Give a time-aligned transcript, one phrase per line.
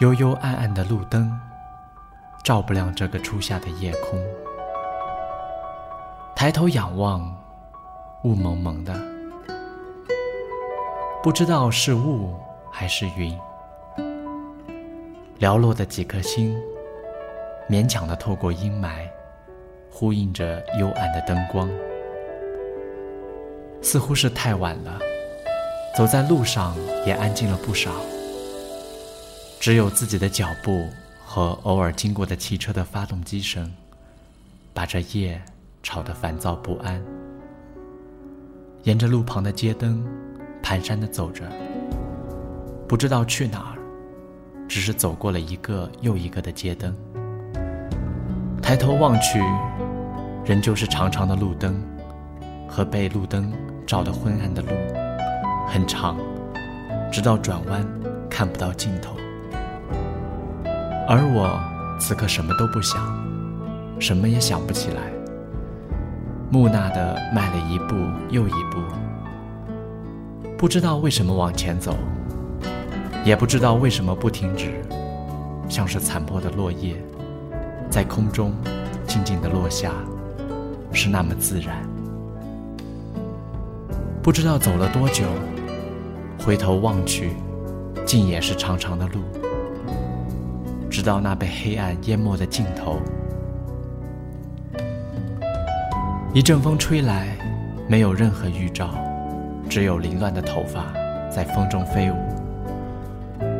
[0.00, 1.40] 幽幽暗暗的路灯，
[2.42, 4.20] 照不亮这个初夏的夜空。
[6.34, 7.32] 抬头仰望，
[8.24, 8.92] 雾蒙蒙的，
[11.22, 12.34] 不知道是雾
[12.72, 13.38] 还是云。
[15.38, 16.60] 寥落的几颗星，
[17.70, 19.08] 勉强的透过阴霾，
[19.92, 21.70] 呼应着幽暗的灯光。
[23.80, 24.98] 似乎是太晚了，
[25.96, 26.74] 走在路上
[27.06, 27.92] 也安静了不少。
[29.64, 30.90] 只有自己的脚步
[31.24, 33.72] 和偶尔经过的汽车的发动机声，
[34.74, 35.40] 把这夜
[35.82, 37.02] 吵得烦躁不安。
[38.82, 40.04] 沿着路旁的街灯，
[40.62, 41.50] 蹒跚地走着，
[42.86, 43.78] 不知道去哪儿，
[44.68, 46.94] 只是走过了一个又一个的街灯。
[48.60, 49.42] 抬头望去，
[50.44, 51.82] 仍旧是长长的路灯，
[52.68, 53.50] 和被路灯
[53.86, 54.68] 照得昏暗的路，
[55.66, 56.18] 很长，
[57.10, 57.82] 直到转弯
[58.28, 59.16] 看不到尽头。
[61.06, 61.60] 而我
[62.00, 62.98] 此刻什么都不想，
[64.00, 65.02] 什么也想不起来，
[66.50, 67.94] 木讷的迈了一步
[68.30, 68.78] 又一步，
[70.56, 71.94] 不知道为什么往前走，
[73.22, 74.82] 也不知道为什么不停止，
[75.68, 76.96] 像是残破的落叶，
[77.90, 78.54] 在空中
[79.06, 79.92] 静静的落下，
[80.90, 81.76] 是那么自然。
[84.22, 85.26] 不知道走了多久，
[86.42, 87.32] 回头望去，
[88.06, 89.20] 竟也是长长的路。
[90.94, 93.00] 直到那被黑暗淹没的尽头，
[96.32, 97.36] 一阵风吹来，
[97.88, 98.90] 没有任何预兆，
[99.68, 100.94] 只有凌乱的头发
[101.28, 102.14] 在风中飞舞，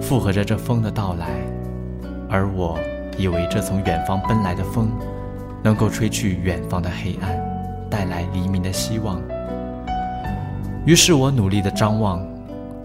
[0.00, 1.26] 附和着这风的到来。
[2.30, 2.78] 而我
[3.18, 4.88] 以为这从远方奔来的风，
[5.62, 7.38] 能够吹去远方的黑暗，
[7.90, 9.20] 带来黎明的希望。
[10.86, 12.26] 于是我努力的张望，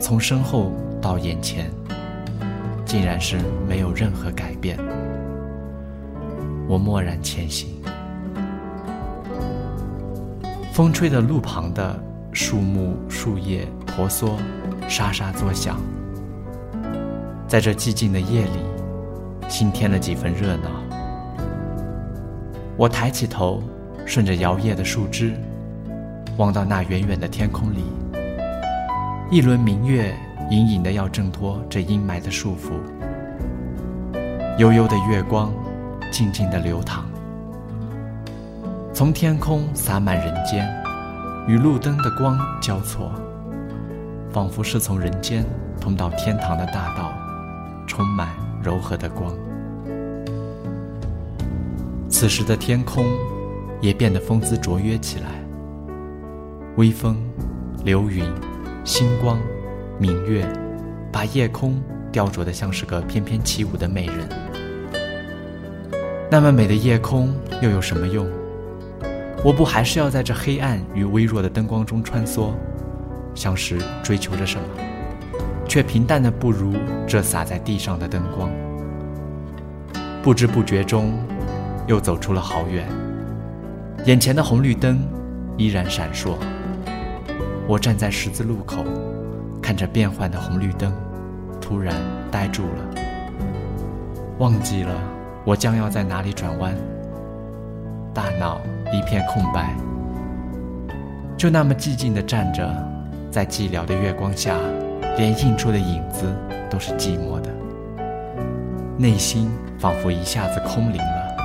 [0.00, 1.70] 从身后到眼前。
[2.92, 4.78] 竟然是没有任何改变。
[6.68, 7.80] 我默然前行，
[10.74, 11.98] 风吹的路旁的
[12.34, 14.36] 树木树叶婆娑，
[14.88, 15.80] 沙沙作响。
[17.48, 18.58] 在这寂静的夜里，
[19.48, 20.68] 新添了几分热闹。
[22.76, 23.62] 我抬起头，
[24.04, 25.32] 顺着摇曳的树枝，
[26.36, 27.84] 望到那远远的天空里，
[29.30, 30.14] 一轮明月。
[30.50, 32.72] 隐隐的要挣脱这阴霾的束缚，
[34.58, 35.52] 悠悠的月光，
[36.10, 37.04] 静静的流淌，
[38.92, 40.68] 从天空洒满人间，
[41.48, 43.10] 与路灯的光交错，
[44.30, 45.44] 仿佛是从人间
[45.80, 47.12] 通到天堂的大道，
[47.86, 48.28] 充满
[48.62, 49.32] 柔和的光。
[52.10, 53.06] 此时的天空
[53.80, 55.28] 也变得风姿卓约起来，
[56.76, 57.16] 微风，
[57.84, 58.24] 流云，
[58.84, 59.38] 星光。
[60.02, 60.44] 明月
[61.12, 61.80] 把夜空
[62.10, 64.28] 雕琢得像是个翩翩起舞的美人。
[66.28, 68.28] 那么美的夜空又有什么用？
[69.44, 72.50] 我不还是要在这黑暗与微弱的灯光中穿梭，
[73.32, 74.64] 像是追求着什么，
[75.68, 76.74] 却平淡的不如
[77.06, 78.50] 这洒在地上的灯光。
[80.20, 81.16] 不知不觉中，
[81.86, 82.88] 又走出了好远，
[84.04, 84.98] 眼前的红绿灯
[85.56, 86.34] 依然闪烁。
[87.68, 88.84] 我站在十字路口。
[89.72, 90.92] 看着变幻的红绿灯，
[91.58, 91.96] 突然
[92.30, 92.84] 呆住了，
[94.38, 94.92] 忘记了
[95.46, 96.74] 我将要在哪里转弯，
[98.12, 98.60] 大脑
[98.92, 99.74] 一片空白，
[101.38, 102.70] 就那么寂静的站着，
[103.30, 104.58] 在寂寥的月光下，
[105.16, 106.30] 连映出的影子
[106.68, 107.48] 都是寂寞的，
[108.98, 111.36] 内心仿佛一下子空灵了，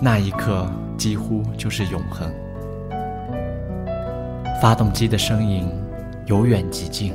[0.00, 2.32] 那一刻几乎就是永恒。
[4.62, 5.68] 发动机的声音。
[6.28, 7.14] 由远及近，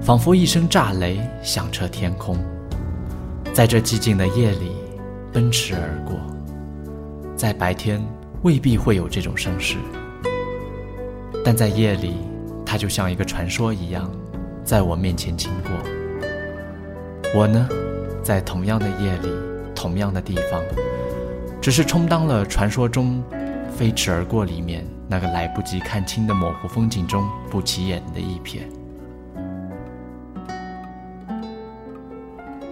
[0.00, 2.38] 仿佛一声炸雷响彻天空，
[3.52, 4.70] 在这寂静的夜里
[5.32, 6.14] 奔驰而过。
[7.34, 8.00] 在白天
[8.42, 9.78] 未必会有这种声势，
[11.44, 12.14] 但在夜里，
[12.64, 14.08] 它就像一个传说一样，
[14.62, 15.72] 在我面前经过。
[17.34, 17.68] 我呢，
[18.22, 19.28] 在同样的夜里，
[19.74, 20.62] 同样的地方，
[21.60, 23.20] 只是充当了传说中
[23.76, 24.86] 飞驰而过里面。
[25.08, 28.62] 那个来不及看清的模糊风景中不起眼的一瞥。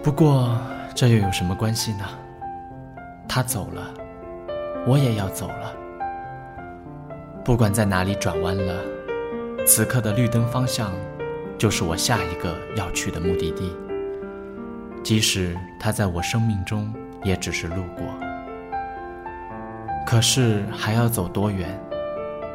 [0.01, 0.57] 不过
[0.93, 2.05] 这又有什么关系呢？
[3.27, 3.93] 他走了，
[4.85, 5.73] 我也要走了。
[7.43, 8.81] 不管在哪里转弯了，
[9.65, 10.91] 此刻的绿灯方向，
[11.57, 13.75] 就是我下一个要去的目的地。
[15.03, 16.93] 即使他在我生命中
[17.23, 18.05] 也只是路过，
[20.05, 21.69] 可是还要走多远？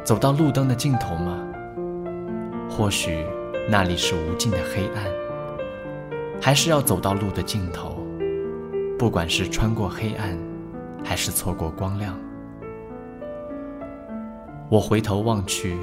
[0.09, 1.37] 走到路灯的尽头吗？
[2.67, 3.23] 或许
[3.69, 5.05] 那里是无尽的黑暗，
[6.41, 8.03] 还是要走到路的尽头，
[8.97, 10.35] 不管是穿过黑暗，
[11.03, 12.17] 还是错过光亮。
[14.67, 15.77] 我回头望去，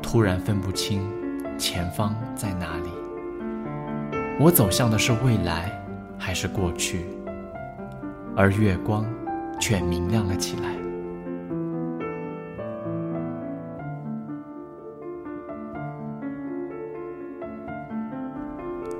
[0.00, 1.06] 突然分不清
[1.58, 2.88] 前方在哪里。
[4.40, 5.70] 我走向的是未来，
[6.16, 7.04] 还是过去？
[8.34, 9.04] 而月光
[9.60, 10.85] 却明亮了起来。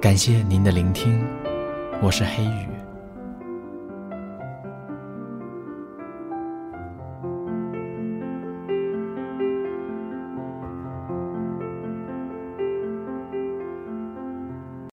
[0.07, 1.21] 感谢您的聆听，
[2.01, 2.76] 我是黑雨。